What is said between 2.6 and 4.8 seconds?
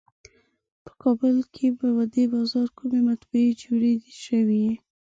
کومې مطبعې جوړې شوې.